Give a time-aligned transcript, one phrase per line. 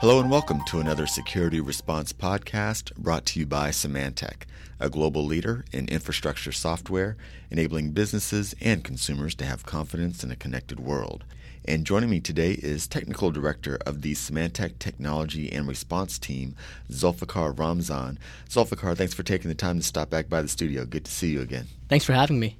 [0.00, 4.44] Hello and welcome to another Security Response podcast brought to you by Symantec,
[4.78, 7.16] a global leader in infrastructure software,
[7.50, 11.24] enabling businesses and consumers to have confidence in a connected world.
[11.64, 16.54] And joining me today is Technical Director of the Symantec Technology and Response Team,
[16.88, 18.20] Zulfikar Ramzan.
[18.48, 20.84] Zulfikar, thanks for taking the time to stop back by the studio.
[20.84, 21.66] Good to see you again.
[21.88, 22.56] Thanks for having me.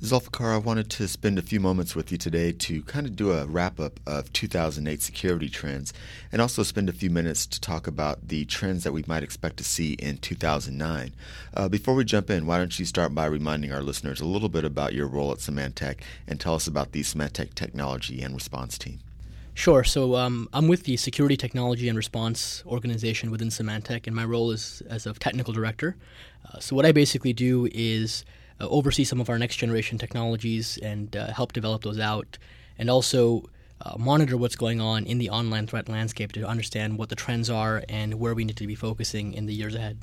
[0.00, 3.32] Zulfikar, I wanted to spend a few moments with you today to kind of do
[3.32, 5.92] a wrap up of 2008 security trends
[6.30, 9.56] and also spend a few minutes to talk about the trends that we might expect
[9.56, 11.12] to see in 2009.
[11.52, 14.48] Uh, before we jump in, why don't you start by reminding our listeners a little
[14.48, 15.96] bit about your role at Symantec
[16.28, 19.00] and tell us about the Symantec Technology and Response Team?
[19.54, 19.82] Sure.
[19.82, 24.52] So um, I'm with the Security Technology and Response organization within Symantec, and my role
[24.52, 25.96] is as a technical director.
[26.48, 28.24] Uh, so what I basically do is
[28.60, 32.38] uh, oversee some of our next generation technologies and uh, help develop those out,
[32.78, 33.44] and also
[33.80, 37.48] uh, monitor what's going on in the online threat landscape to understand what the trends
[37.48, 39.98] are and where we need to be focusing in the years ahead.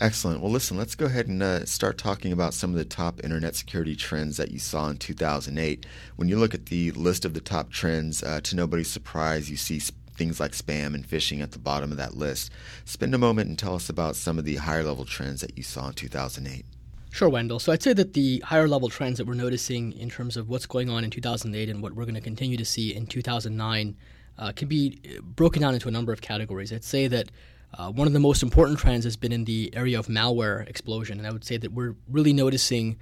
[0.00, 0.40] Excellent.
[0.40, 3.56] Well, listen, let's go ahead and uh, start talking about some of the top internet
[3.56, 5.86] security trends that you saw in 2008.
[6.14, 9.56] When you look at the list of the top trends, uh, to nobody's surprise, you
[9.56, 12.52] see sp- things like spam and phishing at the bottom of that list.
[12.84, 15.64] Spend a moment and tell us about some of the higher level trends that you
[15.64, 16.64] saw in 2008.
[17.10, 17.58] Sure, Wendell.
[17.58, 20.66] So I'd say that the higher level trends that we're noticing in terms of what's
[20.66, 23.96] going on in 2008 and what we're going to continue to see in 2009
[24.38, 26.72] uh, can be uh, broken down into a number of categories.
[26.72, 27.30] I'd say that
[27.74, 31.18] uh, one of the most important trends has been in the area of malware explosion,
[31.18, 32.98] and I would say that we're really noticing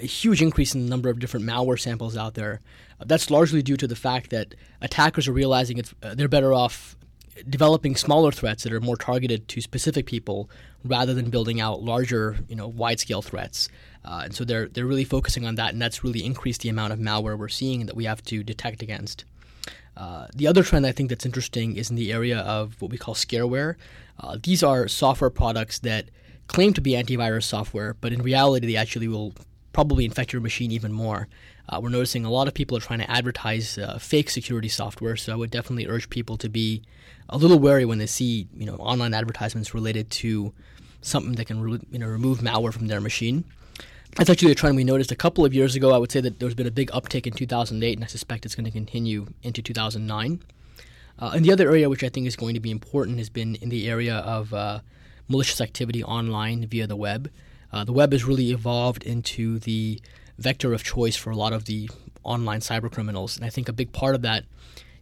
[0.00, 2.60] a huge increase in the number of different malware samples out there.
[3.00, 6.96] Uh, that's largely due to the fact that attackers are realizing uh, they're better off
[7.48, 10.48] developing smaller threats that are more targeted to specific people
[10.84, 13.68] rather than building out larger, you know, wide-scale threats.
[14.04, 16.92] Uh, and so they're they're really focusing on that, and that's really increased the amount
[16.92, 19.24] of malware we're seeing that we have to detect against.
[19.96, 22.98] Uh, the other trend I think that's interesting is in the area of what we
[22.98, 23.74] call scareware.
[24.20, 26.06] Uh, these are software products that
[26.46, 29.34] claim to be antivirus software, but in reality, they actually will
[29.72, 31.28] probably infect your machine even more.
[31.68, 35.16] Uh, we're noticing a lot of people are trying to advertise uh, fake security software,
[35.16, 36.82] so I would definitely urge people to be
[37.28, 40.52] a little wary when they see you know online advertisements related to
[41.02, 43.44] something that can re- you know remove malware from their machine.
[44.16, 45.92] That's actually a trend we noticed a couple of years ago.
[45.92, 48.54] I would say that there's been a big uptick in 2008, and I suspect it's
[48.54, 50.42] going to continue into 2009.
[51.20, 53.56] Uh, and the other area which I think is going to be important has been
[53.56, 54.80] in the area of uh,
[55.28, 57.30] malicious activity online via the web.
[57.72, 60.00] Uh, the web has really evolved into the
[60.38, 61.90] vector of choice for a lot of the
[62.24, 64.44] online cyber criminals, and I think a big part of that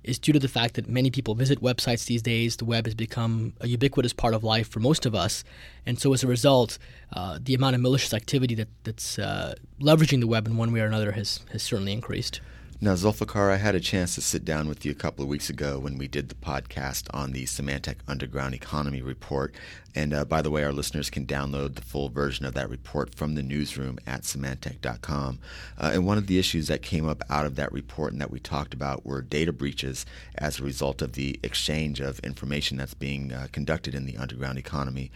[0.06, 2.56] is due to the fact that many people visit websites these days.
[2.56, 5.43] The web has become a ubiquitous part of life for most of us.
[5.84, 6.78] And so as a result,
[7.12, 10.81] uh, the amount of malicious activity that, that's uh, leveraging the web in one way
[10.81, 12.41] or another has, has certainly increased.
[12.79, 15.49] Now, Zulfikar, I had a chance to sit down with you a couple of weeks
[15.49, 19.55] ago when we did the podcast on the Symantec Underground Economy Report.
[19.95, 23.15] And uh, by the way, our listeners can download the full version of that report
[23.15, 25.39] from the newsroom at Symantec.com.
[25.79, 28.31] Uh, and one of the issues that came up out of that report and that
[28.31, 30.05] we talked about were data breaches
[30.37, 34.59] as a result of the exchange of information that's being uh, conducted in the underground
[34.59, 35.11] economy.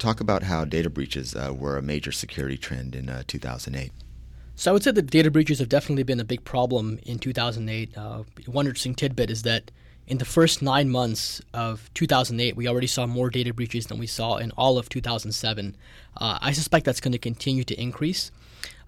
[0.00, 3.92] Talk about how data breaches uh, were a major security trend in uh, 2008.
[4.58, 7.96] So I would say that data breaches have definitely been a big problem in 2008.
[7.96, 9.70] Uh, one interesting tidbit is that
[10.06, 14.06] in the first nine months of 2008, we already saw more data breaches than we
[14.06, 15.76] saw in all of 2007.
[16.16, 18.30] Uh, I suspect that's going to continue to increase.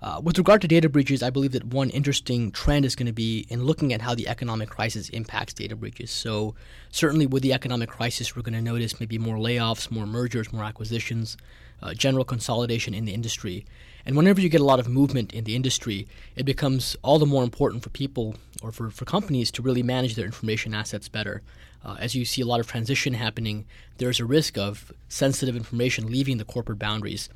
[0.01, 3.13] Uh, with regard to data breaches, I believe that one interesting trend is going to
[3.13, 6.11] be in looking at how the economic crisis impacts data breaches.
[6.11, 6.55] So,
[6.91, 10.63] certainly with the economic crisis, we're going to notice maybe more layoffs, more mergers, more
[10.63, 11.37] acquisitions,
[11.83, 13.67] uh, general consolidation in the industry.
[14.09, 17.27] And whenever you get a lot of movement in the industry, it becomes all the
[17.27, 21.43] more important for people or for, for companies to really manage their information assets better.
[21.85, 23.67] Uh, as you see a lot of transition happening,
[23.99, 27.29] there's a risk of sensitive information leaving the corporate boundaries.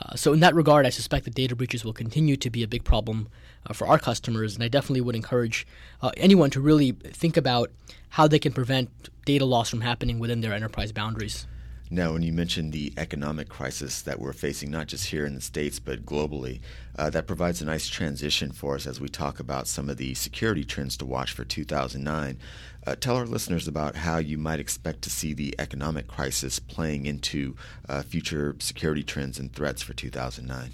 [0.00, 2.68] Uh, so, in that regard, I suspect that data breaches will continue to be a
[2.68, 3.28] big problem
[3.66, 5.66] uh, for our customers, and I definitely would encourage
[6.00, 7.72] uh, anyone to really think about
[8.10, 8.88] how they can prevent
[9.24, 11.48] data loss from happening within their enterprise boundaries.
[11.90, 15.40] Now, when you mentioned the economic crisis that we're facing, not just here in the
[15.42, 16.60] States, but globally,
[16.96, 20.14] uh, that provides a nice transition for us as we talk about some of the
[20.14, 22.38] security trends to watch for 2009.
[22.86, 27.04] Uh, tell our listeners about how you might expect to see the economic crisis playing
[27.04, 27.54] into
[27.88, 30.70] uh, future security trends and threats for 2009.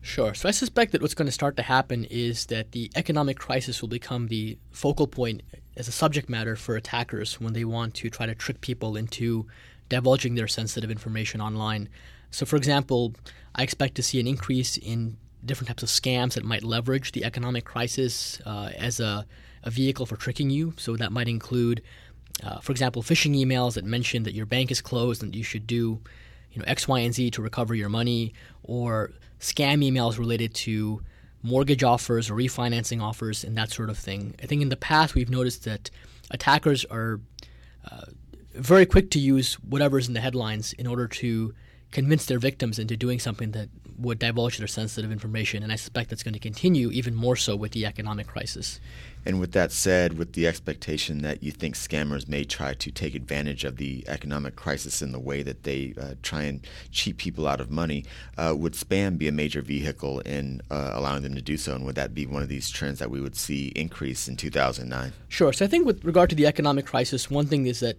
[0.00, 0.34] Sure.
[0.34, 3.82] So I suspect that what's going to start to happen is that the economic crisis
[3.82, 5.42] will become the focal point
[5.76, 9.46] as a subject matter for attackers when they want to try to trick people into
[9.88, 11.88] divulging their sensitive information online.
[12.30, 13.14] So, for example,
[13.54, 17.24] I expect to see an increase in different types of scams that might leverage the
[17.24, 19.26] economic crisis uh, as a,
[19.62, 20.74] a, vehicle for tricking you.
[20.76, 21.82] So, that might include
[22.42, 25.66] uh, for example, phishing emails that mention that your bank is closed and you should
[25.66, 26.00] do
[26.52, 31.02] you know X, Y, and Z to recover your money, or scam emails related to
[31.42, 34.34] mortgage offers or refinancing offers and that sort of thing.
[34.42, 35.90] I think in the past we've noticed that
[36.30, 37.20] attackers are
[37.90, 38.06] uh,
[38.56, 41.54] very quick to use whatever's in the headlines in order to
[41.92, 43.68] convince their victims into doing something that
[43.98, 45.62] would divulge their sensitive information.
[45.62, 48.80] And I suspect that's going to continue even more so with the economic crisis.
[49.24, 53.14] And with that said, with the expectation that you think scammers may try to take
[53.14, 56.60] advantage of the economic crisis in the way that they uh, try and
[56.92, 58.04] cheat people out of money,
[58.36, 61.74] uh, would spam be a major vehicle in uh, allowing them to do so?
[61.74, 65.12] And would that be one of these trends that we would see increase in 2009?
[65.28, 65.52] Sure.
[65.52, 67.96] So I think with regard to the economic crisis, one thing is that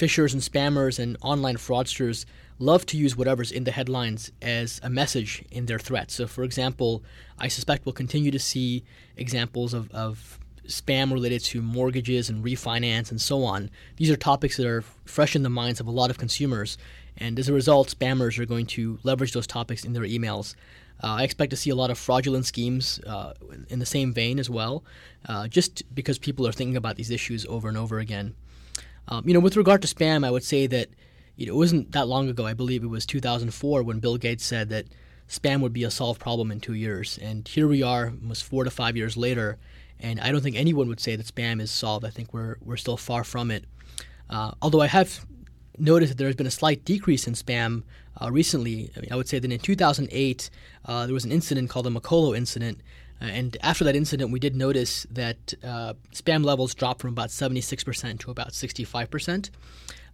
[0.00, 2.24] phishers and spammers and online fraudsters
[2.58, 6.14] love to use whatever's in the headlines as a message in their threats.
[6.14, 7.02] So, for example,
[7.38, 8.82] I suspect we'll continue to see
[9.18, 13.70] examples of, of spam related to mortgages and refinance and so on.
[13.96, 16.78] These are topics that are fresh in the minds of a lot of consumers,
[17.18, 20.54] and as a result, spammers are going to leverage those topics in their emails.
[21.02, 23.34] Uh, I expect to see a lot of fraudulent schemes uh,
[23.68, 24.82] in the same vein as well,
[25.28, 28.34] uh, just because people are thinking about these issues over and over again.
[29.08, 30.88] Um, you know, with regard to spam, I would say that
[31.36, 32.46] you know, it wasn't that long ago.
[32.46, 34.86] I believe it was 2004 when Bill Gates said that
[35.28, 38.64] spam would be a solved problem in two years, and here we are, almost four
[38.64, 39.58] to five years later,
[39.98, 42.04] and I don't think anyone would say that spam is solved.
[42.04, 43.64] I think we're we're still far from it.
[44.28, 45.26] Uh, although I have
[45.78, 47.82] noticed that there has been a slight decrease in spam
[48.20, 48.90] uh, recently.
[48.96, 50.50] I, mean, I, would say that in 2008
[50.84, 52.80] uh, there was an incident called the McColo incident,
[53.20, 58.18] and after that incident, we did notice that uh, spam levels dropped from about 76%
[58.20, 59.50] to about 65%.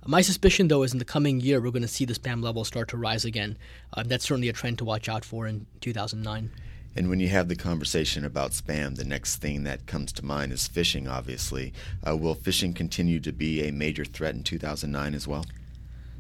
[0.09, 2.69] My suspicion, though, is in the coming year we're going to see the spam levels
[2.69, 3.59] start to rise again.
[3.93, 6.51] Uh, that's certainly a trend to watch out for in 2009.
[6.97, 10.53] And when you have the conversation about spam, the next thing that comes to mind
[10.53, 11.73] is phishing, obviously.
[12.07, 15.45] Uh, will phishing continue to be a major threat in 2009 as well?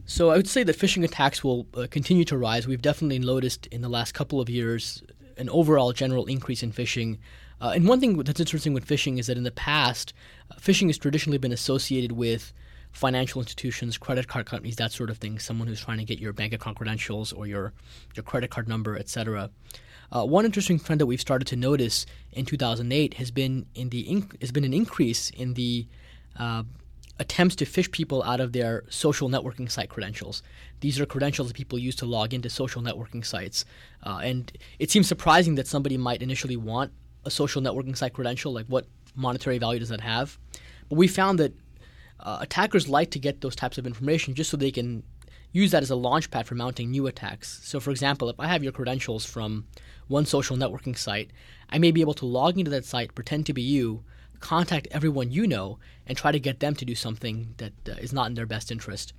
[0.05, 2.67] So I would say that phishing attacks will uh, continue to rise.
[2.67, 5.03] We've definitely noticed in the last couple of years
[5.37, 7.19] an overall general increase in phishing.
[7.61, 10.12] Uh, and one thing that's interesting with phishing is that in the past,
[10.50, 12.53] uh, phishing has traditionally been associated with
[12.93, 15.38] financial institutions, credit card companies, that sort of thing.
[15.38, 17.73] Someone who's trying to get your bank account credentials or your
[18.15, 19.50] your credit card number, etc.
[20.11, 24.05] Uh, one interesting trend that we've started to notice in 2008 has been in the
[24.05, 25.87] inc- has been an increase in the
[26.38, 26.62] uh,
[27.18, 30.42] attempts to fish people out of their social networking site credentials.
[30.80, 33.64] These are credentials that people use to log into social networking sites,
[34.02, 36.92] uh, and it seems surprising that somebody might initially want
[37.24, 38.52] a social networking site credential.
[38.52, 40.38] Like, what monetary value does that have?
[40.88, 41.52] But we found that
[42.20, 45.02] uh, attackers like to get those types of information just so they can
[45.52, 47.60] use that as a launchpad for mounting new attacks.
[47.64, 49.66] So, for example, if I have your credentials from
[50.08, 51.30] one social networking site,
[51.70, 54.04] I may be able to log into that site, pretend to be you,
[54.41, 58.12] contact everyone you know, and try to get them to do something that uh, is
[58.12, 59.12] not in their best interest.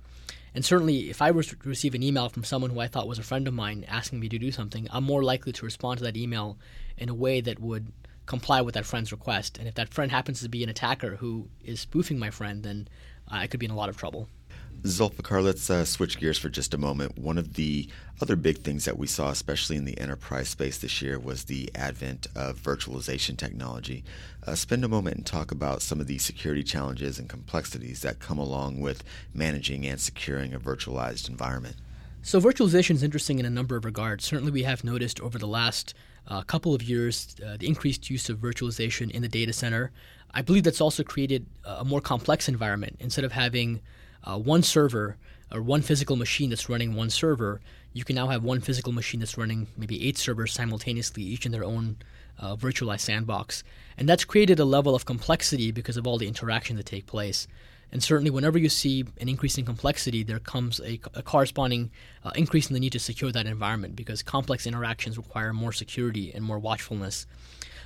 [0.54, 3.18] And certainly, if I were to receive an email from someone who I thought was
[3.18, 6.04] a friend of mine asking me to do something, I'm more likely to respond to
[6.04, 6.58] that email
[6.96, 7.92] in a way that would
[8.26, 9.58] comply with that friend's request.
[9.58, 12.88] And if that friend happens to be an attacker who is spoofing my friend, then
[13.30, 14.28] uh, I could be in a lot of trouble.
[14.82, 17.18] Zulfikar, let's uh, switch gears for just a moment.
[17.18, 17.88] One of the
[18.20, 21.70] other big things that we saw, especially in the enterprise space this year, was the
[21.74, 24.04] advent of virtualization technology.
[24.46, 28.20] Uh, spend a moment and talk about some of the security challenges and complexities that
[28.20, 29.02] come along with
[29.34, 31.76] managing and securing a virtualized environment.
[32.22, 34.24] So, virtualization is interesting in a number of regards.
[34.24, 35.94] Certainly, we have noticed over the last
[36.28, 39.90] uh, couple of years uh, the increased use of virtualization in the data center.
[40.32, 42.96] I believe that's also created a more complex environment.
[43.00, 43.80] Instead of having
[44.24, 45.16] uh, one server
[45.52, 47.60] or one physical machine that's running one server,
[47.92, 51.52] you can now have one physical machine that's running maybe eight servers simultaneously, each in
[51.52, 51.96] their own
[52.38, 53.64] uh, virtualized sandbox.
[53.96, 57.48] And that's created a level of complexity because of all the interactions that take place.
[57.90, 61.90] And certainly, whenever you see an increase in complexity, there comes a, a corresponding
[62.22, 66.30] uh, increase in the need to secure that environment because complex interactions require more security
[66.34, 67.26] and more watchfulness.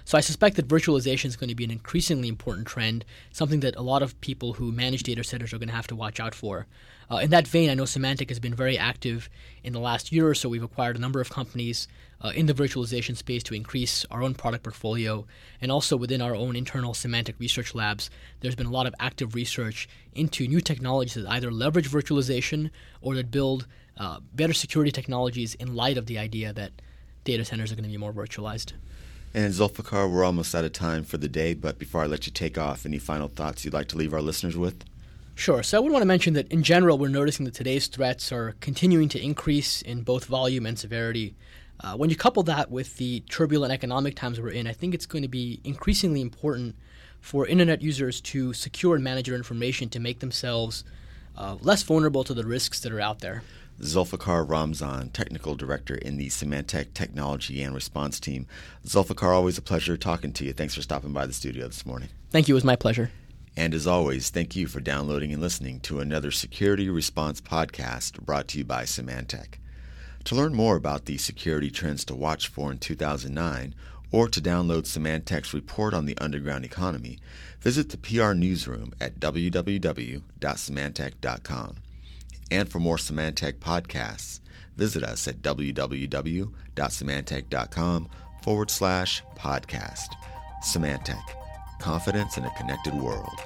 [0.04, 3.76] So I suspect that virtualization is going to be an increasingly important trend, something that
[3.76, 6.34] a lot of people who manage data centers are going to have to watch out
[6.34, 6.66] for.
[7.10, 9.28] Uh, in that vein, I know Symantec has been very active
[9.62, 10.48] in the last year or so.
[10.48, 11.86] We've acquired a number of companies
[12.22, 15.26] uh, in the virtualization space to increase our own product portfolio.
[15.60, 19.34] And also within our own internal Symantec research labs, there's been a lot of active
[19.34, 22.70] research into new technologies that either leverage virtualization
[23.02, 23.66] or that build
[23.98, 26.72] uh, better security technologies in light of the idea that
[27.24, 28.72] data centers are going to be more virtualized.
[29.34, 32.32] And Zulfikar, we're almost out of time for the day, but before I let you
[32.32, 34.84] take off, any final thoughts you'd like to leave our listeners with?
[35.34, 35.62] Sure.
[35.62, 38.54] So I would want to mention that in general, we're noticing that today's threats are
[38.60, 41.34] continuing to increase in both volume and severity.
[41.80, 45.06] Uh, when you couple that with the turbulent economic times we're in, I think it's
[45.06, 46.76] going to be increasingly important
[47.20, 50.84] for internet users to secure and manage their information to make themselves
[51.36, 53.42] uh, less vulnerable to the risks that are out there.
[53.82, 58.46] Zulfikar Ramzan, Technical Director in the Symantec Technology and Response Team.
[58.86, 60.52] Zulfikar, always a pleasure talking to you.
[60.52, 62.10] Thanks for stopping by the studio this morning.
[62.30, 62.54] Thank you.
[62.54, 63.10] It was my pleasure.
[63.56, 68.46] And as always, thank you for downloading and listening to another Security Response podcast brought
[68.48, 69.54] to you by Symantec.
[70.24, 73.74] To learn more about the security trends to watch for in 2009,
[74.12, 77.18] or to download Symantec's report on the underground economy,
[77.60, 81.76] visit the PR newsroom at www.symantec.com.
[82.52, 84.40] And for more Symantec podcasts,
[84.76, 88.08] visit us at www.symantec.com
[88.42, 90.08] forward slash podcast.
[90.62, 91.22] Symantec,
[91.80, 93.40] confidence in a connected world.